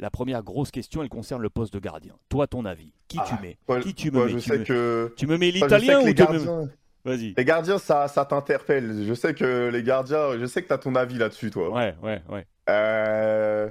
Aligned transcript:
la 0.00 0.10
première 0.10 0.42
grosse 0.42 0.70
question, 0.70 1.02
elle 1.02 1.08
concerne 1.08 1.42
le 1.42 1.50
poste 1.50 1.72
de 1.72 1.78
gardien. 1.78 2.14
Toi, 2.28 2.46
ton 2.46 2.64
avis 2.64 2.92
Qui 3.08 3.18
tu 3.18 3.22
Ah, 3.32 3.38
mets 3.42 3.58
moi, 3.68 3.80
Qui 3.80 3.94
tu 3.94 4.10
me 4.10 4.16
moi, 4.16 4.26
mets 4.26 4.32
je 4.32 4.38
tu, 4.38 4.48
sais 4.48 4.58
me... 4.58 4.64
que... 4.64 5.14
tu 5.16 5.26
me 5.26 5.36
mets 5.38 5.50
l'italien 5.50 6.00
ou 6.00 6.06
les 6.06 6.14
tu 6.14 6.22
me... 6.22 6.26
gardiens, 6.28 6.68
Vas-y. 7.04 7.34
les 7.36 7.44
gardiens, 7.44 7.78
ça, 7.78 8.08
ça 8.08 8.24
t'interpelle. 8.24 9.04
Je 9.06 9.14
sais 9.14 9.32
que 9.34 9.68
les 9.72 9.82
gardiens, 9.82 10.38
je 10.38 10.44
sais 10.46 10.62
que 10.62 10.68
tu 10.68 10.72
as 10.74 10.78
ton 10.78 10.94
avis 10.94 11.16
là-dessus, 11.18 11.50
toi. 11.50 11.70
Ouais, 11.70 11.94
ouais, 12.02 12.22
ouais. 12.28 12.46
Euh, 12.68 13.70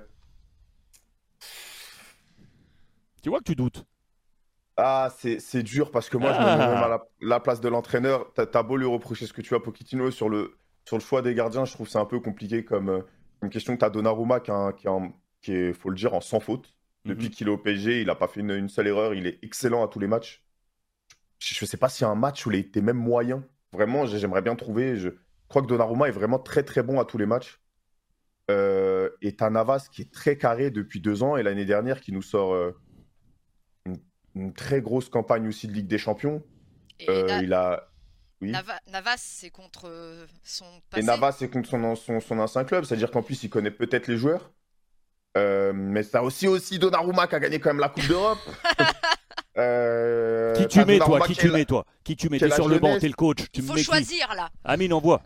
Tu 3.22 3.30
vois 3.30 3.40
que 3.40 3.44
tu 3.46 3.56
doutes. 3.56 3.86
Ah, 4.78 5.10
c'est 5.18 5.62
dur 5.64 5.92
parce 5.92 6.08
que 6.10 6.16
moi, 6.18 6.32
je 6.34 6.40
me 6.40 6.46
mets 6.46 6.58
même 6.58 6.84
à 6.84 6.88
la, 6.88 7.04
la 7.22 7.40
place 7.42 7.60
de 7.60 7.68
l'entraîneur. 7.68 8.32
T'as 8.34 8.46
as 8.54 8.64
beau 8.64 8.78
lui 8.78 8.86
reprocher 8.86 9.26
ce 9.28 9.34
que 9.34 9.42
tu 9.42 9.54
as, 9.54 9.60
Pochettino, 9.60 10.10
sur 10.10 10.30
le, 10.30 10.58
sur 10.86 10.96
le 10.98 11.02
choix 11.02 11.22
des 11.22 11.36
gardiens, 11.36 11.66
je 11.66 11.74
trouve 11.74 11.86
que 11.88 11.92
c'est 11.92 12.00
un 12.00 12.06
peu 12.06 12.22
compliqué 12.22 12.64
comme 12.64 12.90
euh, 12.90 13.02
une 13.44 13.50
question 13.50 13.74
que 13.74 13.80
tu 13.80 13.86
as 13.86 13.90
Donnarumma 13.90 14.40
qui, 14.40 14.52
est 14.52 14.54
un- 14.54 14.72
qui, 14.72 14.88
est 14.88 14.90
en- 14.90 15.12
qui 15.42 15.54
est, 15.54 15.74
faut 15.74 15.90
le 15.90 15.96
dire, 15.96 16.14
en 16.14 16.22
sans 16.22 16.40
faute. 16.40 16.74
Depuis 17.06 17.26
Mhm. 17.28 17.32
qu'il 17.32 17.48
est 17.48 17.52
au 17.52 17.58
PSG, 17.58 18.02
il 18.02 18.08
n'a 18.08 18.16
pas 18.16 18.28
fait 18.28 18.42
une, 18.42 18.52
une 18.52 18.70
seule 18.70 18.88
erreur. 18.88 19.14
Il 19.14 19.26
est 19.28 19.40
excellent 19.44 19.84
à 19.84 19.88
tous 19.88 20.00
les 20.00 20.08
matchs. 20.08 20.44
Je 21.40 21.64
ne 21.64 21.68
sais 21.68 21.78
pas 21.78 21.88
s'il 21.90 22.04
y 22.04 22.08
a 22.08 22.10
un 22.12 22.16
match 22.16 22.46
où 22.46 22.52
il 22.52 22.56
a 22.58 22.60
été 22.60 22.82
même 22.82 22.98
moyen. 22.98 23.44
Vraiment, 23.72 24.06
j'ai- 24.06 24.20
j'aimerais 24.20 24.42
bien 24.42 24.56
trouver. 24.56 24.98
Je 24.98 25.10
crois 25.48 25.62
que 25.62 25.68
Donnarumma 25.68 26.08
est 26.10 26.12
vraiment 26.12 26.40
très 26.40 26.64
très 26.64 26.84
bon 26.84 27.00
à 27.00 27.06
tous 27.06 27.18
les 27.18 27.26
matchs. 27.26 27.62
Euh, 28.52 29.10
et 29.22 29.36
t'as 29.36 29.50
Navas 29.50 29.88
qui 29.92 30.02
est 30.02 30.12
très 30.12 30.38
carré 30.38 30.72
depuis 30.72 31.00
deux 31.00 31.22
ans 31.24 31.38
et 31.38 31.44
l'année 31.44 31.66
dernière 31.66 32.02
qui 32.02 32.12
nous 32.12 32.24
sort 32.24 32.54
euh, 32.54 32.72
une, 33.86 33.98
une 34.36 34.54
très 34.54 34.82
grosse 34.82 35.08
campagne 35.10 35.48
aussi 35.48 35.68
de 35.68 35.74
Ligue 35.74 35.88
des 35.88 35.98
Champions. 36.00 36.44
Et 37.00 37.10
Euh, 37.10 37.40
il 37.44 37.54
a. 37.54 37.86
Oui. 38.42 38.52
Nava- 38.52 38.80
Navas, 38.88 39.18
c'est 39.18 39.50
contre 39.50 39.88
euh, 39.88 40.26
son 40.44 40.66
Et. 40.98 41.04
Navas, 41.04 41.34
c'est 41.34 41.50
contre 41.50 41.70
son, 41.70 41.96
son, 41.96 42.20
son 42.20 42.40
ancien 42.40 42.64
club, 42.64 42.86
c'est-à-dire 42.86 43.12
qu'en 43.12 43.22
plus, 43.22 43.44
il 43.44 43.50
connaît 43.50 43.72
peut-être 43.72 44.08
les 44.08 44.18
joueurs. 44.18 44.52
Euh, 45.38 45.74
mais 45.74 46.04
ça 46.04 46.24
aussi, 46.24 46.48
aussi 46.48 46.80
Donnarumma 46.80 47.28
qui 47.28 47.36
a 47.36 47.40
gagné 47.40 47.60
quand 47.60 47.70
même 47.70 47.80
la 47.80 47.90
Coupe 47.90 48.08
d'Europe. 48.08 48.40
Euh, 49.58 50.56
Qui 50.56 50.68
tu 50.68 50.86
mets, 50.86 51.00
toi 51.00 51.20
Qui 51.20 51.36
tu 51.36 51.50
mets, 51.52 51.66
toi 51.66 51.86
Qui 52.06 52.16
tu 52.16 52.30
mets 52.30 52.40
T'es 52.40 52.50
sur 52.50 52.70
le 52.70 52.80
banc, 52.80 52.98
t'es 52.98 53.08
le 53.10 53.14
coach. 53.14 53.40
Tu 53.52 53.62
faut 53.62 53.74
mets 53.74 53.80
qui 53.80 53.86
choisir 53.86 54.34
là. 54.34 54.50
Amine, 54.64 54.94
envoie. 54.94 55.22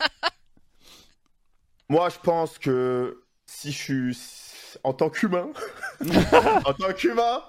Moi, 1.90 2.08
je 2.08 2.16
pense 2.22 2.56
que 2.58 3.24
si 3.46 3.72
je 3.72 3.78
suis. 3.78 4.18
En 4.84 4.94
tant 4.94 5.10
qu'humain. 5.10 5.50
en 6.64 6.72
tant 6.72 6.92
qu'humain. 6.94 7.42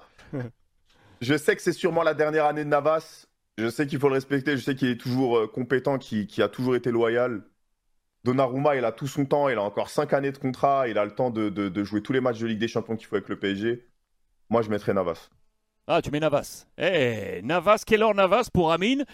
Je 1.22 1.36
sais 1.36 1.56
que 1.56 1.62
c'est 1.62 1.72
sûrement 1.72 2.02
la 2.02 2.12
dernière 2.12 2.44
année 2.44 2.64
de 2.64 2.68
Navas. 2.68 3.26
Je 3.56 3.70
sais 3.70 3.86
qu'il 3.86 3.98
faut 3.98 4.08
le 4.08 4.14
respecter. 4.14 4.56
Je 4.56 4.62
sais 4.62 4.74
qu'il 4.74 4.88
est 4.88 5.00
toujours 5.00 5.38
euh, 5.38 5.46
compétent, 5.46 5.96
qu'il 5.96 6.26
qu'il 6.26 6.42
a 6.42 6.48
toujours 6.48 6.76
été 6.76 6.90
loyal. 6.90 7.42
Donnarumma, 8.26 8.74
il 8.76 8.84
a 8.84 8.92
tout 8.92 9.06
son 9.06 9.24
temps. 9.24 9.48
Il 9.48 9.56
a 9.56 9.62
encore 9.62 9.88
5 9.88 10.12
années 10.12 10.32
de 10.32 10.38
contrat. 10.38 10.88
Il 10.88 10.98
a 10.98 11.04
le 11.04 11.12
temps 11.12 11.30
de, 11.30 11.48
de- 11.48 11.68
de 11.68 11.84
jouer 11.84 12.02
tous 12.02 12.12
les 12.12 12.20
matchs 12.20 12.40
de 12.40 12.46
Ligue 12.46 12.58
des 12.58 12.68
Champions 12.68 12.96
qu'il 12.96 13.06
faut 13.06 13.14
avec 13.16 13.28
le 13.28 13.38
PSG. 13.38 13.86
Moi, 14.50 14.62
je 14.62 14.68
mettrais 14.70 14.92
Navas. 14.94 15.30
Ah, 15.86 16.02
tu 16.02 16.10
mets 16.10 16.18
Navas. 16.20 16.66
Eh, 16.78 17.40
Navas, 17.44 17.84
Keller 17.86 18.12
Navas 18.14 18.48
pour 18.52 18.72
Amine, 18.72 19.04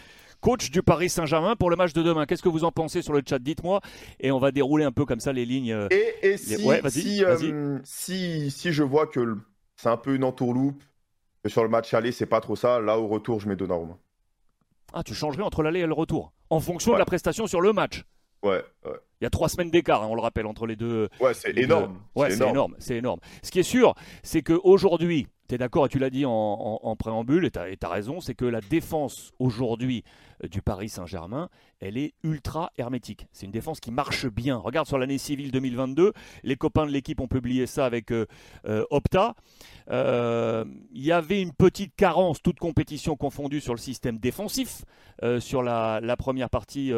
coach 0.41 0.71
du 0.71 0.81
Paris 0.81 1.09
Saint-Germain 1.09 1.55
pour 1.55 1.69
le 1.69 1.75
match 1.75 1.93
de 1.93 2.01
demain. 2.01 2.25
Qu'est-ce 2.25 2.41
que 2.41 2.49
vous 2.49 2.63
en 2.63 2.71
pensez 2.71 3.03
sur 3.03 3.13
le 3.13 3.21
chat? 3.27 3.37
Dites-moi. 3.37 3.79
Et 4.19 4.31
on 4.31 4.39
va 4.39 4.51
dérouler 4.51 4.83
un 4.83 4.91
peu 4.91 5.05
comme 5.05 5.19
ça 5.19 5.31
les 5.31 5.45
lignes. 5.45 5.87
Et, 5.91 6.35
si, 6.37 6.65
Ouais, 6.65 6.81
vas-y, 6.81 6.91
si, 7.01 7.23
euh, 7.23 7.35
vas-y. 7.35 7.53
si, 7.83 8.49
si 8.51 8.71
je 8.73 8.81
vois 8.83 9.05
que 9.05 9.37
c'est 9.75 9.89
un 9.89 9.97
peu 9.97 10.15
une 10.15 10.23
entourloupe, 10.23 10.81
que 11.43 11.49
sur 11.49 11.61
le 11.63 11.69
match 11.69 11.93
aller, 11.93 12.11
c'est 12.11 12.25
pas 12.25 12.41
trop 12.41 12.55
ça, 12.55 12.79
là, 12.79 12.97
au 12.97 13.07
retour, 13.07 13.39
je 13.39 13.47
mets 13.47 13.55
Donnarumma. 13.55 13.97
Ah, 14.93 15.03
tu 15.03 15.13
changerais 15.13 15.43
entre 15.43 15.61
l'aller 15.61 15.81
et 15.81 15.85
le 15.87 15.93
retour. 15.93 16.33
En 16.49 16.59
fonction 16.59 16.93
de 16.93 16.97
la 16.97 17.05
prestation 17.05 17.45
sur 17.47 17.61
le 17.61 17.73
match. 17.73 18.03
Ouais, 18.43 18.61
ouais. 18.85 18.97
Il 19.21 19.23
y 19.23 19.27
a 19.27 19.29
trois 19.29 19.47
semaines 19.47 19.71
d'écart, 19.71 20.03
hein, 20.03 20.07
on 20.09 20.15
le 20.15 20.21
rappelle, 20.21 20.45
entre 20.45 20.67
les 20.67 20.75
deux. 20.75 21.07
Ouais, 21.21 21.33
c'est 21.33 21.57
énorme. 21.57 21.93
deux. 22.15 22.21
Ouais, 22.21 22.31
c'est 22.31 22.47
énorme. 22.49 22.75
C'est 22.77 22.97
énorme. 22.97 23.19
Ce 23.41 23.51
qui 23.51 23.59
est 23.59 23.63
sûr, 23.63 23.95
c'est 24.21 24.41
qu'aujourd'hui, 24.41 25.27
tu 25.47 25.55
es 25.55 25.57
d'accord 25.57 25.85
et 25.85 25.89
tu 25.89 25.97
l'as 25.97 26.09
dit 26.09 26.25
en, 26.25 26.31
en- 26.31 26.79
en 26.83 26.95
préambule, 26.97 27.45
et 27.45 27.51
tu 27.51 27.59
as, 27.59 27.89
raison, 27.89 28.19
c'est 28.19 28.35
que 28.35 28.43
la 28.45 28.59
défense 28.59 29.31
aujourd'hui 29.39 30.03
du 30.49 30.61
Paris 30.61 30.89
Saint-Germain, 30.89 31.49
elle 31.79 31.97
est 31.97 32.13
ultra 32.23 32.71
hermétique. 32.77 33.27
C'est 33.31 33.45
une 33.45 33.51
défense 33.51 33.79
qui 33.79 33.91
marche 33.91 34.27
bien. 34.27 34.57
Regarde 34.57 34.87
sur 34.87 34.97
l'année 34.97 35.17
civile 35.17 35.51
2022, 35.51 36.13
les 36.43 36.55
copains 36.55 36.85
de 36.85 36.91
l'équipe 36.91 37.19
ont 37.19 37.27
publié 37.27 37.65
ça 37.65 37.85
avec 37.85 38.11
euh, 38.11 38.25
euh, 38.65 38.85
Opta. 38.89 39.35
Euh, 39.89 40.65
Il 40.91 41.03
y 41.03 41.11
avait 41.11 41.41
une 41.41 41.53
petite 41.53 41.95
carence, 41.95 42.41
toute 42.41 42.59
compétition 42.59 43.15
confondue, 43.15 43.61
sur 43.61 43.73
le 43.73 43.79
système 43.79 44.17
défensif, 44.17 44.83
sur 45.39 45.63
la, 45.63 45.99
la 46.01 46.17
première 46.17 46.49
partie 46.49 46.91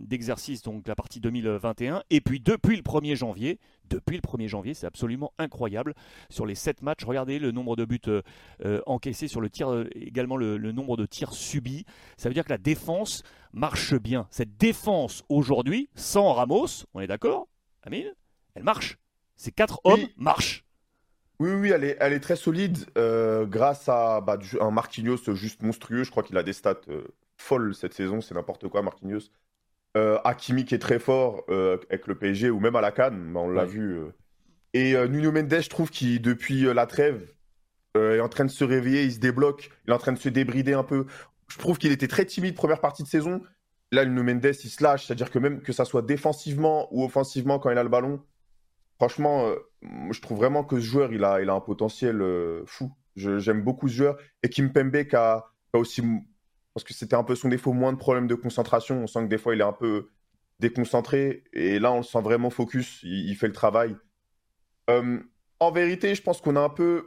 d'exercice, 0.00 0.62
donc 0.62 0.86
la 0.86 0.94
partie 0.94 1.20
2021. 1.20 2.02
Et 2.10 2.20
puis 2.20 2.40
depuis 2.40 2.76
le 2.76 2.82
1er 2.82 3.16
janvier, 3.16 3.58
depuis 3.94 4.16
le 4.16 4.22
1er 4.22 4.48
janvier, 4.48 4.74
c'est 4.74 4.86
absolument 4.86 5.32
incroyable. 5.38 5.94
Sur 6.30 6.46
les 6.46 6.54
7 6.54 6.82
matchs, 6.82 7.04
regardez 7.04 7.38
le 7.38 7.52
nombre 7.52 7.76
de 7.76 7.84
buts 7.84 8.00
euh, 8.08 8.22
euh, 8.64 8.80
encaissés 8.86 9.28
sur 9.28 9.40
le 9.40 9.48
tir, 9.50 9.70
euh, 9.70 9.88
également 9.94 10.36
le, 10.36 10.56
le 10.56 10.72
nombre 10.72 10.96
de 10.96 11.06
tirs 11.06 11.32
subis. 11.32 11.84
Ça 12.16 12.28
veut 12.28 12.34
dire 12.34 12.44
que 12.44 12.50
la 12.50 12.58
défense 12.58 13.22
marche 13.52 13.94
bien. 13.94 14.26
Cette 14.30 14.56
défense 14.56 15.22
aujourd'hui, 15.28 15.88
sans 15.94 16.32
Ramos, 16.32 16.66
on 16.94 17.00
est 17.00 17.06
d'accord 17.06 17.46
Amine 17.82 18.12
Elle 18.54 18.64
marche. 18.64 18.98
Ces 19.36 19.52
quatre 19.52 19.80
Oui. 19.84 19.92
hommes 19.92 20.08
marchent. 20.16 20.64
Oui, 21.40 21.50
oui, 21.50 21.70
elle 21.70 21.84
est, 21.84 21.96
elle 22.00 22.12
est 22.12 22.20
très 22.20 22.36
solide 22.36 22.78
euh, 22.96 23.44
grâce 23.46 23.88
à 23.88 24.20
bah, 24.20 24.38
un 24.60 24.70
Marquinhos 24.70 25.34
juste 25.34 25.62
monstrueux. 25.62 26.04
Je 26.04 26.10
crois 26.10 26.22
qu'il 26.22 26.36
a 26.36 26.42
des 26.42 26.52
stats 26.52 26.80
folles 27.36 27.74
cette 27.74 27.94
saison, 27.94 28.20
c'est 28.20 28.34
n'importe 28.34 28.68
quoi, 28.68 28.82
Marquinhos. 28.82 29.30
Euh, 29.96 30.18
Hakimi 30.24 30.64
qui 30.64 30.74
est 30.74 30.80
très 30.80 30.98
fort 30.98 31.44
euh, 31.50 31.78
avec 31.88 32.06
le 32.08 32.16
PSG 32.16 32.50
ou 32.50 32.58
même 32.58 32.74
à 32.74 32.80
la 32.80 32.90
Cannes, 32.90 33.32
bah, 33.32 33.40
on 33.40 33.48
l'a 33.48 33.62
Ouais. 33.62 33.68
vu. 33.68 33.92
euh. 33.98 34.06
Et 34.72 34.96
euh, 34.96 35.06
Nuno 35.06 35.30
Mendes, 35.30 35.60
je 35.60 35.68
trouve 35.68 35.88
qu'il, 35.90 36.20
depuis 36.20 36.62
la 36.74 36.86
trêve, 36.86 37.22
est 37.96 38.18
en 38.18 38.28
train 38.28 38.44
de 38.44 38.50
se 38.50 38.64
réveiller, 38.64 39.04
il 39.04 39.12
se 39.12 39.20
débloque, 39.20 39.70
il 39.86 39.90
est 39.90 39.94
en 39.94 39.98
train 39.98 40.10
de 40.12 40.18
se 40.18 40.28
débrider 40.28 40.72
un 40.72 40.82
peu. 40.82 41.06
Je 41.46 41.58
trouve 41.58 41.78
qu'il 41.78 41.92
était 41.92 42.08
très 42.08 42.24
timide 42.24 42.56
première 42.56 42.80
partie 42.80 43.04
de 43.04 43.08
saison. 43.08 43.40
Là, 43.92 44.04
Nuno 44.04 44.24
Mendes, 44.24 44.44
il 44.46 44.68
se 44.70 44.82
lâche, 44.82 45.06
c'est-à-dire 45.06 45.30
que 45.30 45.38
même 45.38 45.60
que 45.62 45.72
ça 45.72 45.84
soit 45.84 46.02
défensivement 46.02 46.88
ou 46.90 47.04
offensivement 47.04 47.60
quand 47.60 47.70
il 47.70 47.78
a 47.78 47.84
le 47.84 47.88
ballon, 47.88 48.20
franchement, 48.96 49.48
je 50.10 50.20
trouve 50.20 50.38
vraiment 50.38 50.64
que 50.64 50.80
ce 50.80 50.84
joueur, 50.86 51.12
il 51.12 51.22
a, 51.22 51.40
il 51.40 51.48
a 51.50 51.52
un 51.54 51.60
potentiel 51.60 52.20
fou. 52.66 52.90
Je- 53.14 53.38
J'aime 53.38 53.62
beaucoup 53.62 53.86
ce 53.86 53.94
joueur. 53.94 54.16
Et 54.42 54.48
Kim 54.48 54.72
Pembe 54.72 55.04
qui 55.04 55.14
a, 55.14 55.44
qui 55.70 55.76
a 55.76 55.78
aussi, 55.78 56.02
parce 56.74 56.84
que 56.84 56.92
c'était 56.92 57.16
un 57.16 57.22
peu 57.24 57.36
son 57.36 57.48
défaut, 57.48 57.72
moins 57.72 57.92
de 57.92 57.98
problèmes 57.98 58.26
de 58.26 58.34
concentration. 58.34 59.04
On 59.04 59.06
sent 59.06 59.20
que 59.20 59.28
des 59.28 59.38
fois, 59.38 59.54
il 59.54 59.60
est 59.60 59.64
un 59.64 59.72
peu 59.72 60.10
déconcentré. 60.58 61.44
Et 61.52 61.78
là, 61.78 61.92
on 61.92 61.98
le 61.98 62.02
sent 62.02 62.20
vraiment 62.20 62.50
focus. 62.50 63.00
Il, 63.04 63.34
fait 63.36 63.46
le 63.46 63.52
travail. 63.52 63.96
Euh, 64.90 65.20
en 65.60 65.70
vérité, 65.70 66.14
je 66.14 66.22
pense 66.22 66.40
qu'on 66.40 66.56
a 66.56 66.60
un 66.60 66.68
peu. 66.68 67.06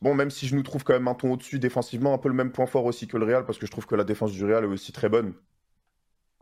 Bon, 0.00 0.14
même 0.14 0.30
si 0.30 0.46
je 0.46 0.54
nous 0.54 0.62
trouve 0.62 0.84
quand 0.84 0.92
même 0.92 1.08
un 1.08 1.14
ton 1.14 1.32
au-dessus 1.32 1.58
défensivement, 1.58 2.14
un 2.14 2.18
peu 2.18 2.28
le 2.28 2.34
même 2.34 2.52
point 2.52 2.66
fort 2.66 2.84
aussi 2.84 3.08
que 3.08 3.16
le 3.16 3.24
Real, 3.24 3.46
parce 3.46 3.58
que 3.58 3.66
je 3.66 3.70
trouve 3.70 3.86
que 3.86 3.94
la 3.96 4.04
défense 4.04 4.32
du 4.32 4.44
Real 4.44 4.64
est 4.64 4.68
aussi 4.68 4.92
très 4.92 5.08
bonne. 5.08 5.34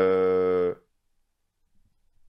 Euh, 0.01 0.75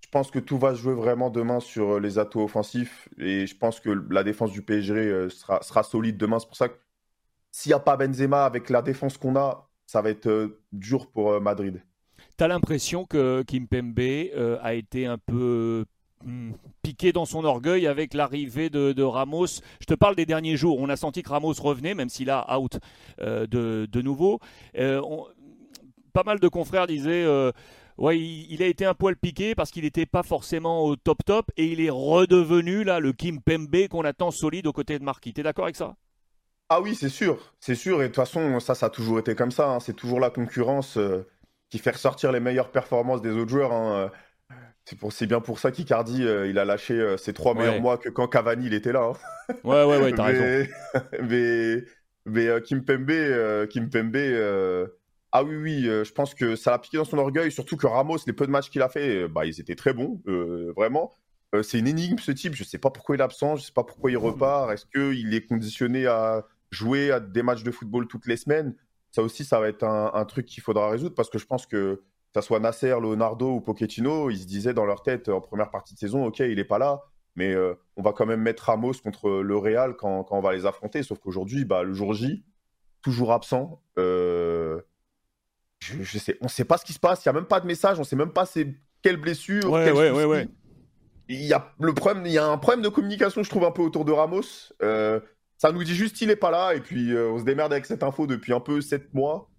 Je 0.04 0.10
pense 0.10 0.32
que 0.32 0.40
tout 0.40 0.58
va 0.58 0.76
se 0.76 0.80
jouer 0.82 0.94
vraiment 0.94 1.30
demain 1.30 1.60
sur 1.60 2.00
les 2.00 2.20
atouts 2.20 2.42
offensifs 2.42 3.10
et 3.18 3.48
je 3.48 3.58
pense 3.58 3.80
que 3.80 3.90
la 3.90 4.24
défense 4.24 4.52
du 4.52 4.62
PSG 4.62 4.94
euh, 4.94 5.30
sera, 5.30 5.62
sera 5.64 5.84
solide 5.84 6.18
demain. 6.18 6.40
C'est 6.40 6.48
pour 6.48 6.56
ça 6.56 6.70
que 6.70 6.78
s'il 7.56 7.70
n'y 7.70 7.74
a 7.76 7.80
pas 7.80 7.96
Benzema 7.96 8.44
avec 8.44 8.70
la 8.70 8.82
défense 8.82 9.18
qu'on 9.18 9.38
a, 9.38 9.70
ça 9.86 10.02
va 10.02 10.10
être 10.10 10.28
euh, 10.28 10.62
dur 10.74 11.08
pour 11.08 11.32
euh, 11.32 11.40
Madrid. 11.40 11.82
T'as 12.36 12.50
l'impression 12.50 13.06
que 13.06 13.44
Kimpembe 13.44 13.98
euh, 13.98 14.58
a 14.62 14.74
été 14.74 15.06
un 15.06 15.18
peu 15.18 15.86
hmm, 16.26 16.52
piqué 16.82 17.14
dans 17.14 17.24
son 17.24 17.46
orgueil 17.46 17.88
avec 17.88 18.14
l'arrivée 18.14 18.70
de, 18.70 19.02
Ramos? 19.02 19.62
Je 19.80 19.86
te 19.86 19.94
parle 19.94 20.18
des 20.18 20.26
derniers 20.26 20.58
jours. 20.58 20.80
On 20.82 20.90
a 20.90 20.98
senti 20.98 21.24
que 21.24 21.30
Ramos 21.30 21.54
revenait, 21.54 21.96
même 21.96 22.10
s'il 22.10 22.30
a 22.30 22.60
out 22.60 22.78
de, 23.18 24.02
nouveau. 24.02 24.42
Pas 24.74 26.24
mal 26.26 26.42
de 26.42 26.48
confrères 26.50 26.88
disaient. 26.88 27.26
Ouais, 27.98 28.20
il, 28.20 28.52
il 28.52 28.64
a 28.64 28.68
été 28.68 28.84
un 28.84 28.94
poil 28.94 29.16
piqué 29.16 29.56
parce 29.56 29.72
qu'il 29.72 29.86
n'était 29.86 30.06
pas 30.06 30.24
forcément 30.24 30.84
au 30.84 30.98
top 30.98 31.24
top 31.24 31.52
et 31.56 31.68
il 31.68 31.80
est 31.80 31.90
redevenu 31.90 32.84
là 32.84 33.00
le 33.00 33.14
Kim 33.14 33.40
Pembe 33.40 33.88
qu'on 33.90 34.04
attend 34.04 34.32
solide 34.32 34.68
aux 34.68 34.74
côtés 34.74 35.00
de 35.00 35.06
Marquis. 35.06 35.32
T'es 35.32 35.44
d'accord 35.44 35.64
avec 35.64 35.78
ça? 35.78 35.96
Ah 36.70 36.82
oui, 36.82 36.96
c'est 36.96 37.10
sûr, 37.10 37.54
c'est 37.60 37.76
sûr. 37.76 38.02
Et 38.02 38.06
de 38.06 38.08
toute 38.08 38.16
façon, 38.16 38.60
ça, 38.60 38.74
ça 38.76 38.88
a 38.88 38.90
toujours 38.90 39.20
été 39.20 39.36
comme 39.36 39.52
ça. 39.52 39.70
hein. 39.70 39.80
C'est 39.80 39.94
toujours 39.94 40.20
la 40.20 40.30
concurrence 40.32 40.98
euh, 40.98 41.28
qui 41.70 41.78
fait 41.78 41.92
ressortir 41.92 42.32
les 42.32 42.40
meilleures 42.40 42.72
performances 42.72 43.22
des 43.22 43.32
autres 43.32 43.52
joueurs. 43.52 43.72
hein. 43.72 44.12
C'est 44.86 44.98
pour, 44.98 45.14
c'est 45.14 45.28
bien 45.28 45.42
pour 45.42 45.60
ça 45.60 45.72
qu'Icardi, 45.72 46.24
euh, 46.26 46.48
il 46.48 46.60
a 46.60 46.66
lâché 46.66 46.94
euh, 46.96 47.18
ses 47.18 47.34
trois 47.34 47.54
Ouais. 47.54 47.60
meilleurs 47.60 47.80
mois 47.80 47.98
que 47.98 48.10
quand 48.10 48.28
Cavani, 48.28 48.68
il 48.68 48.74
était 48.74 48.92
là. 48.94 49.04
hein. 49.14 49.56
Ouais, 49.64 49.84
ouais, 49.86 49.98
ouais, 49.98 50.14
t'as 50.14 50.26
raison. 50.26 50.44
mais, 50.44 50.70
mais, 51.22 51.84
mais, 52.26 52.48
euh, 52.48 52.60
Kimpembe, 52.62 53.10
euh, 53.12 53.68
Kimpembe, 53.68 54.16
euh, 54.16 54.88
ah 55.32 55.44
oui, 55.44 55.56
oui, 55.56 55.88
euh, 55.88 56.04
je 56.04 56.14
pense 56.14 56.34
que 56.36 56.56
ça 56.56 56.72
l'a 56.72 56.80
piqué 56.80 56.98
dans 56.98 57.06
son 57.06 57.18
orgueil, 57.18 57.52
surtout 57.52 57.78
que 57.78 57.88
Ramos, 57.88 58.18
les 58.28 58.34
peu 58.34 58.46
de 58.48 58.52
matchs 58.52 58.70
qu'il 58.70 58.82
a 58.82 58.90
fait, 58.90 59.24
euh, 59.24 59.28
bah, 59.28 59.46
ils 59.46 59.60
étaient 59.60 59.76
très 59.76 59.94
bons, 59.94 60.22
euh, 60.28 60.72
vraiment. 60.76 61.14
Euh, 61.56 61.64
c'est 61.64 61.80
une 61.80 61.88
énigme 61.88 62.18
ce 62.18 62.32
type, 62.32 62.56
je 62.56 62.64
sais 62.64 62.78
pas 62.80 62.90
pourquoi 62.92 63.16
il 63.16 63.20
est 63.22 63.24
absent, 63.24 63.56
je 63.56 63.64
sais 63.64 63.72
pas 63.74 63.84
pourquoi 63.84 64.12
il 64.12 64.18
repart, 64.18 64.72
est-ce 64.72 64.86
qu'il 64.88 65.34
est 65.34 65.46
conditionné 65.46 66.08
à 66.08 66.46
jouer 66.76 67.12
à 67.12 67.20
des 67.20 67.44
matchs 67.44 67.64
de 67.64 67.72
football 67.72 68.08
toutes 68.08 68.28
les 68.28 68.38
semaines 68.38 68.76
Ça 69.12 69.22
aussi, 69.24 69.44
ça 69.46 69.60
va 69.60 69.68
être 69.68 69.84
un, 69.84 70.12
un 70.14 70.26
truc 70.26 70.46
qu'il 70.46 70.62
faudra 70.62 70.90
résoudre 70.90 71.16
parce 71.16 71.30
que 71.30 71.40
je 71.40 71.46
pense 71.46 71.66
que 71.66 72.02
que 72.36 72.42
ça 72.42 72.46
soit 72.46 72.60
Nasser, 72.60 72.96
Leonardo 73.02 73.50
ou 73.50 73.62
Pochettino, 73.62 74.30
ils 74.30 74.40
se 74.40 74.46
disaient 74.46 74.74
dans 74.74 74.86
leur 74.86 75.02
tête 75.04 75.30
en 75.30 75.40
première 75.40 75.72
partie 75.72 75.94
de 75.94 76.00
saison, 76.00 76.26
ok, 76.26 76.40
il 76.40 76.60
est 76.60 76.66
pas 76.66 76.80
là, 76.80 77.02
mais 77.36 77.54
euh, 77.54 77.76
on 77.96 78.02
va 78.02 78.12
quand 78.12 78.26
même 78.26 78.42
mettre 78.42 78.66
Ramos 78.66 78.94
contre 79.04 79.42
le 79.42 79.58
Real 79.58 79.96
quand, 79.96 80.24
quand 80.26 80.38
on 80.38 80.42
va 80.42 80.54
les 80.54 80.66
affronter. 80.66 81.04
Sauf 81.04 81.20
qu'aujourd'hui, 81.20 81.66
bah, 81.66 81.84
le 81.84 81.94
jour 81.94 82.14
J, 82.14 82.44
toujours 83.02 83.32
absent. 83.32 83.82
Euh, 83.98 84.82
je, 85.80 86.02
je 86.02 86.18
sais, 86.18 86.38
on 86.42 86.46
ne 86.46 86.50
sait 86.50 86.66
pas 86.66 86.78
ce 86.78 86.86
qui 86.86 86.94
se 86.94 87.00
passe. 87.00 87.24
Il 87.24 87.30
n'y 87.30 87.32
a 87.32 87.34
même 87.34 87.48
pas 87.48 87.60
de 87.60 87.68
message. 87.68 87.98
On 87.98 88.02
ne 88.02 88.06
sait 88.06 88.16
même 88.16 88.32
pas 88.32 88.46
c'est 88.46 88.74
quelle 89.02 89.18
blessure. 89.18 89.72
Ouais, 89.72 89.86
quel 89.86 89.94
ouais, 89.94 90.26
ouais. 90.26 90.48
Il 91.28 91.44
y 91.44 91.54
a 91.54 91.74
le 91.80 91.94
problème. 91.94 92.26
Il 92.26 92.32
y 92.32 92.38
a 92.38 92.46
un 92.46 92.58
problème 92.58 92.82
de 92.84 92.90
communication, 92.90 93.44
je 93.44 93.50
trouve, 93.50 93.66
un 93.66 93.72
peu 93.72 93.82
autour 93.82 94.06
de 94.06 94.12
Ramos. 94.12 94.72
Euh, 94.82 95.20
ça 95.58 95.72
nous 95.72 95.84
dit 95.84 95.96
juste 95.96 96.16
qu'il 96.16 96.28
n'est 96.28 96.36
pas 96.36 96.52
là 96.52 96.76
et 96.76 96.82
puis 96.82 97.12
euh, 97.14 97.30
on 97.32 97.40
se 97.40 97.44
démerde 97.44 97.72
avec 97.72 97.86
cette 97.86 98.04
info 98.04 98.28
depuis 98.28 98.54
un 98.54 98.60
peu 98.60 98.82
7 98.82 99.14
mois. 99.14 99.50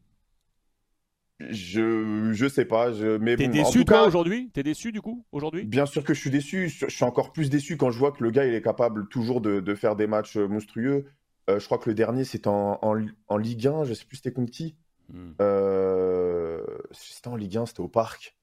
Je 1.39 2.31
je 2.33 2.49
sais 2.49 2.65
pas. 2.65 2.93
Je, 2.93 3.19
mais 3.19 3.37
T'es 3.37 3.49
bon, 3.49 3.51
en 3.61 3.65
déçu, 3.65 3.79
tout 3.79 3.85
toi, 3.85 3.99
cas, 3.99 4.07
aujourd'hui? 4.07 4.51
T'es 4.55 4.63
déçu, 4.63 4.91
du 4.91 5.03
coup, 5.03 5.27
aujourd'hui? 5.33 5.65
Bien 5.65 5.85
sûr 5.85 6.03
que 6.03 6.15
je 6.15 6.21
suis 6.21 6.31
déçu. 6.31 6.69
Je 6.71 6.87
suis 6.89 7.05
encore 7.05 7.33
plus 7.33 7.51
déçu 7.51 7.77
quand 7.77 7.91
je 7.91 7.99
vois 7.99 8.13
que 8.13 8.25
le 8.25 8.31
gars, 8.31 8.47
il 8.47 8.55
est 8.55 8.63
capable 8.63 9.07
toujours 9.09 9.43
de, 9.43 9.61
de 9.61 9.75
faire 9.75 9.97
des 9.97 10.07
matchs 10.07 10.39
euh, 10.39 10.49
monstrueux. 10.49 11.05
Euh, 11.51 11.61
je 11.61 11.65
crois 11.67 11.79
que 11.79 11.89
le 11.91 11.95
dernier, 11.95 12.25
c'était 12.25 12.49
en, 12.49 12.79
en, 12.81 13.05
en 13.29 13.37
Ligue 13.37 13.67
1. 13.67 13.85
Je 13.85 13.93
sais 13.95 14.07
plus 14.07 14.17
c'était 14.17 14.33
contre 14.33 14.51
qui. 14.51 14.77
Hmm. 15.11 15.33
Euh, 15.43 16.65
c'était 16.93 17.29
en 17.29 17.37
Ligue 17.37 17.59
1, 17.59 17.67
c'était 17.67 17.81
au 17.81 17.89
Parc. 17.89 18.37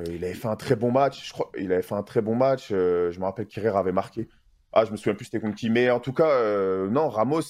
Euh, 0.00 0.04
il 0.08 0.24
avait 0.24 0.34
fait 0.34 0.48
un 0.48 0.56
très 0.56 0.74
bon 0.74 0.90
match. 0.90 1.24
Je 1.24 1.32
crois, 1.32 1.50
il 1.56 1.72
avait 1.72 1.82
fait 1.82 1.94
un 1.94 2.02
très 2.02 2.20
bon 2.20 2.34
match. 2.34 2.70
Je 2.70 3.16
me 3.18 3.24
rappelle 3.24 3.46
qu'Herrera 3.46 3.78
avait 3.78 3.92
marqué. 3.92 4.28
Ah, 4.72 4.84
je 4.84 4.90
me 4.90 4.96
souviens 4.96 5.14
plus 5.14 5.24
c'était 5.24 5.40
contre 5.40 5.56
qui. 5.56 5.70
Mais 5.70 5.90
en 5.90 6.00
tout 6.00 6.12
cas, 6.12 6.28
euh, 6.28 6.88
non, 6.88 7.08
Ramos 7.08 7.40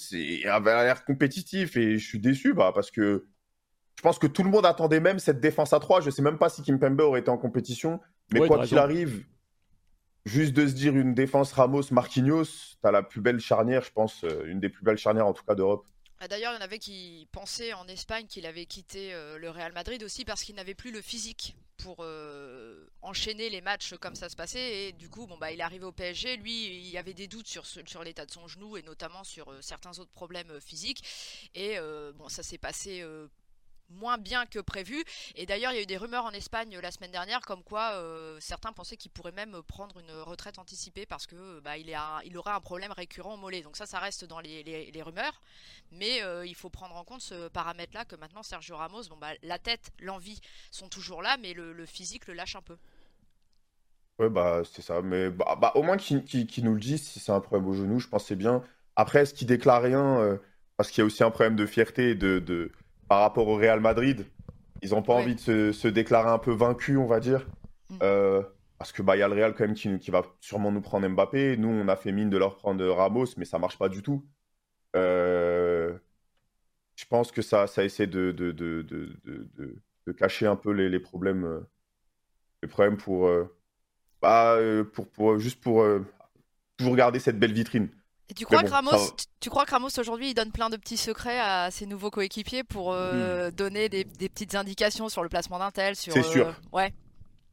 avait 0.44 0.84
l'air 0.84 1.04
compétitif 1.04 1.76
et 1.76 1.98
je 1.98 2.06
suis 2.06 2.20
déçu 2.20 2.54
bah, 2.54 2.72
parce 2.74 2.90
que 2.90 3.26
je 3.96 4.02
pense 4.02 4.18
que 4.18 4.28
tout 4.28 4.44
le 4.44 4.50
monde 4.50 4.64
attendait 4.64 5.00
même 5.00 5.18
cette 5.18 5.40
défense 5.40 5.72
à 5.72 5.80
3. 5.80 6.00
Je 6.00 6.10
sais 6.10 6.22
même 6.22 6.38
pas 6.38 6.48
si 6.48 6.62
Kimpembe 6.62 7.00
aurait 7.00 7.20
été 7.20 7.30
en 7.30 7.38
compétition. 7.38 8.00
Mais 8.32 8.40
Ouais, 8.40 8.46
quoi 8.46 8.64
qu'il 8.64 8.78
arrive, 8.78 9.24
juste 10.24 10.52
de 10.52 10.66
se 10.66 10.74
dire 10.74 10.94
une 10.96 11.14
défense 11.14 11.52
Ramos-Marquinhos, 11.52 12.76
t'as 12.82 12.92
la 12.92 13.02
plus 13.02 13.20
belle 13.20 13.40
charnière, 13.40 13.82
je 13.82 13.90
pense, 13.90 14.22
euh, 14.24 14.44
une 14.46 14.60
des 14.60 14.68
plus 14.68 14.84
belles 14.84 14.98
charnières 14.98 15.26
en 15.26 15.32
tout 15.32 15.44
cas 15.44 15.54
d'Europe. 15.54 15.84
Ah, 16.20 16.28
D'ailleurs, 16.28 16.52
il 16.52 16.56
y 16.56 16.58
en 16.58 16.64
avait 16.64 16.78
qui 16.78 17.28
pensaient 17.32 17.72
en 17.72 17.86
Espagne 17.88 18.26
qu'il 18.26 18.46
avait 18.46 18.66
quitté 18.66 19.14
euh, 19.14 19.38
le 19.38 19.50
Real 19.50 19.72
Madrid 19.72 20.02
aussi 20.02 20.24
parce 20.24 20.42
qu'il 20.44 20.54
n'avait 20.54 20.74
plus 20.74 20.92
le 20.92 21.00
physique 21.00 21.56
pour 21.78 21.98
euh, 22.00 22.86
enchaîner 23.02 23.48
les 23.48 23.60
matchs 23.60 23.94
comme 23.94 24.14
ça 24.14 24.28
se 24.28 24.36
passait. 24.36 24.88
Et 24.88 24.92
du 24.92 25.08
coup, 25.08 25.26
bon, 25.26 25.38
bah, 25.38 25.50
il 25.52 25.60
est 25.60 25.62
arrivé 25.62 25.84
au 25.84 25.92
PSG. 25.92 26.36
Lui, 26.36 26.88
il 26.88 26.96
avait 26.98 27.14
des 27.14 27.26
doutes 27.26 27.46
sur, 27.46 27.64
sur 27.66 28.04
l'état 28.04 28.26
de 28.26 28.30
son 28.30 28.46
genou 28.46 28.76
et 28.76 28.82
notamment 28.82 29.24
sur 29.24 29.50
euh, 29.50 29.62
certains 29.62 29.98
autres 29.98 30.12
problèmes 30.12 30.50
euh, 30.50 30.60
physiques. 30.60 31.02
Et 31.54 31.76
bon, 32.16 32.28
ça 32.28 32.42
s'est 32.42 32.58
passé 32.58 33.04
moins 33.90 34.18
bien 34.18 34.46
que 34.46 34.58
prévu. 34.58 35.04
Et 35.34 35.46
d'ailleurs, 35.46 35.72
il 35.72 35.76
y 35.76 35.78
a 35.78 35.82
eu 35.82 35.86
des 35.86 35.96
rumeurs 35.96 36.24
en 36.24 36.30
Espagne 36.32 36.76
euh, 36.76 36.80
la 36.80 36.90
semaine 36.90 37.10
dernière 37.10 37.40
comme 37.42 37.62
quoi 37.62 37.92
euh, 37.94 38.38
certains 38.40 38.72
pensaient 38.72 38.96
qu'il 38.96 39.10
pourrait 39.10 39.32
même 39.32 39.62
prendre 39.62 39.98
une 39.98 40.10
retraite 40.22 40.58
anticipée 40.58 41.06
parce 41.06 41.26
que 41.26 41.36
euh, 41.36 41.60
bah, 41.62 41.78
il, 41.78 41.92
un- 41.94 42.20
il 42.24 42.36
aurait 42.36 42.52
un 42.52 42.60
problème 42.60 42.92
récurrent 42.92 43.34
au 43.34 43.36
mollet. 43.38 43.62
Donc 43.62 43.76
ça, 43.76 43.86
ça 43.86 43.98
reste 43.98 44.24
dans 44.24 44.40
les, 44.40 44.62
les- 44.62 44.90
rumeurs. 45.02 45.40
Mais 45.92 46.22
euh, 46.22 46.44
il 46.46 46.54
faut 46.54 46.70
prendre 46.70 46.96
en 46.96 47.04
compte 47.04 47.20
ce 47.22 47.48
paramètre-là 47.48 48.04
que 48.04 48.16
maintenant 48.16 48.42
Sergio 48.42 48.76
Ramos, 48.76 49.04
bon, 49.08 49.16
bah, 49.16 49.32
la 49.42 49.58
tête, 49.58 49.92
l'envie 50.00 50.40
sont 50.70 50.88
toujours 50.88 51.22
là, 51.22 51.36
mais 51.38 51.54
le, 51.54 51.72
physique 51.86 52.26
le 52.26 52.34
lâche 52.34 52.56
un 52.56 52.62
peu. 52.62 52.76
Ouais, 54.18 54.28
bah, 54.28 54.62
c'est 54.64 54.82
ça. 54.82 55.00
Mais 55.02 55.30
bah, 55.30 55.56
bah, 55.60 55.72
au 55.76 55.82
moins 55.82 55.96
qu'ils 55.96 56.24
qu'ils 56.24 56.64
nous 56.64 56.74
le 56.74 56.80
disent 56.80 57.02
si 57.06 57.20
c'est 57.20 57.30
un 57.32 57.40
problème 57.40 57.68
au 57.68 57.74
genou, 57.74 58.00
je 58.00 58.08
pense 58.08 58.26
c'est 58.26 58.36
bien. 58.36 58.64
Après, 58.96 59.20
est-ce 59.20 59.32
qu'il 59.34 59.46
déclare 59.46 59.80
rien 59.82 60.18
euh, 60.20 60.38
Parce 60.76 60.90
qu'il 60.90 61.02
y 61.02 61.02
a 61.02 61.06
aussi 61.06 61.22
un 61.22 61.30
problème 61.30 61.54
de 61.54 61.66
fierté 61.66 62.14
de, 62.16 62.40
de, 62.40 62.72
par 63.08 63.20
rapport 63.20 63.48
au 63.48 63.56
Real 63.56 63.80
Madrid. 63.80 64.26
Ils 64.82 64.90
n'ont 64.90 65.02
pas 65.02 65.16
Ouais. 65.16 65.22
envie 65.22 65.34
de 65.34 65.40
se, 65.40 65.72
se 65.72 65.88
déclarer 65.88 66.28
un 66.30 66.38
peu 66.38 66.52
vaincus, 66.52 66.98
on 66.98 67.06
va 67.06 67.20
dire. 67.20 67.46
Mm. 67.90 67.96
Euh, 68.02 68.42
parce 68.78 68.92
que 68.92 69.02
bah, 69.02 69.16
il 69.16 69.20
y 69.20 69.22
a 69.22 69.28
le 69.28 69.34
Real 69.34 69.54
quand 69.54 69.64
même 69.64 69.74
qui, 69.74 69.98
qui 69.98 70.10
va 70.10 70.22
sûrement 70.40 70.70
nous 70.70 70.80
prendre 70.80 71.08
Mbappé. 71.08 71.56
Nous, 71.56 71.68
on 71.68 71.88
a 71.88 71.96
fait 71.96 72.12
mine 72.12 72.30
de 72.30 72.36
leur 72.38 72.56
prendre 72.56 72.86
Ramos, 72.86 73.26
mais 73.36 73.44
ça 73.44 73.58
marche 73.58 73.78
pas 73.78 73.88
du 73.88 74.02
tout. 74.02 74.24
Euh, 74.94 75.98
je 76.96 77.04
pense 77.06 77.32
que 77.32 77.42
ça, 77.42 77.66
ça 77.66 77.84
essaie 77.84 78.06
de, 78.06 78.32
cacher 80.16 80.46
un 80.46 80.56
peu 80.56 80.72
les, 80.72 80.88
les 80.88 81.00
problèmes, 81.00 81.64
les 82.62 82.68
problèmes 82.68 82.96
pour, 82.96 83.26
euh, 83.26 83.56
bah, 84.22 84.58
pour, 84.92 85.08
pour, 85.08 85.38
juste 85.38 85.60
pour 85.60 85.84
toujours 86.76 86.96
garder 86.96 87.18
cette 87.18 87.38
belle 87.38 87.52
vitrine. 87.52 87.88
Et 88.30 88.34
tu 88.34 88.44
crois 88.44 88.60
bon, 88.60 88.66
que 88.68 88.72
Ramos, 88.72 88.90
va. 88.90 88.98
tu, 89.40 89.48
crois 89.48 89.64
que 89.64 89.70
Ramos 89.70 89.88
aujourd'hui, 89.98 90.30
il 90.30 90.34
donne 90.34 90.52
plein 90.52 90.68
de 90.68 90.76
petits 90.76 90.98
secrets 90.98 91.38
à 91.40 91.70
ses 91.70 91.86
nouveaux 91.86 92.10
coéquipiers 92.10 92.62
pour 92.62 92.92
euh, 92.92 93.50
donner 93.50 93.88
des, 93.88 94.04
des 94.04 94.28
petites 94.28 94.54
indications 94.54 95.08
sur 95.08 95.22
le 95.22 95.28
placement 95.30 95.58
d'un 95.58 95.70
tel, 95.70 95.96
sur. 95.96 96.12
C'est 96.12 96.22
sûr. 96.22 96.48
euh, 96.48 96.52
Ouais. 96.72 96.92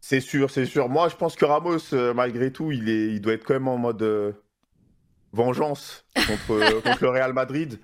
C'est 0.02 0.20
sûr, 0.20 0.52
c'est 0.52 0.66
sûr. 0.66 0.90
Moi, 0.90 1.08
je 1.10 1.16
pense 1.16 1.36
que 1.36 1.46
Ramos, 1.46 1.80
euh, 1.94 2.14
malgré 2.14 2.52
tout, 2.52 2.72
il, 2.72 2.90
est, 2.90 3.08
il 3.08 3.22
doit 3.22 3.34
être 3.34 3.46
quand 3.46 3.54
même 3.56 3.68
en 3.70 3.78
mode 3.78 4.36
vengeance 5.32 6.06
contre, 6.16 6.82
contre 6.84 7.04
le 7.04 7.10
Real 7.10 7.34
Madrid. 7.34 7.80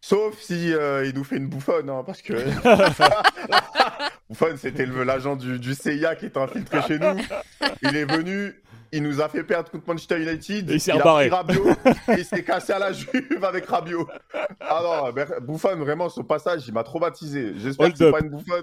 Sauf 0.00 0.40
si 0.40 0.70
il 0.70 1.12
nous 1.14 1.22
fait 1.24 1.36
une 1.36 1.46
bouffonne, 1.48 1.88
hein, 1.88 2.02
parce 2.04 2.22
que 2.22 2.32
bouffonne, 4.28 4.56
c'était 4.56 4.86
l'agent 4.86 5.36
du, 5.36 5.58
du 5.60 5.74
CIA 5.74 6.16
qui 6.16 6.24
est 6.26 6.36
infiltré 6.36 6.82
chez 6.82 6.98
nous. 6.98 7.16
Il 7.82 7.94
est 7.94 8.04
venu, 8.06 8.60
il 8.92 9.02
nous 9.02 9.20
a 9.22 9.28
fait 9.28 9.42
perdre 9.42 9.70
contre 9.70 9.84
Manchester 9.88 10.20
United. 10.22 10.70
Et 10.70 10.74
il 10.74 10.80
s'est 10.80 10.92
a 10.92 10.96
rebarré. 10.96 11.28
pris 11.28 11.36
Rabiot 11.36 11.66
et 12.08 12.18
il 12.18 12.24
s'est 12.24 12.44
cassé 12.44 12.72
à 12.74 12.78
la 12.78 12.92
Juve 12.92 13.42
avec 13.42 13.64
Rabiot. 13.66 14.06
Ah 14.60 14.80
non, 14.82 15.12
Ber- 15.12 15.40
bouffonne, 15.40 15.78
vraiment, 15.80 16.08
ce 16.10 16.20
passage, 16.20 16.68
il 16.68 16.74
m'a 16.74 16.82
traumatisé. 16.84 17.54
J'espère 17.56 17.90
que 17.90 17.96
c'est 17.96 18.10
pas 18.12 18.20
une 18.20 18.28
bouffonne. 18.28 18.60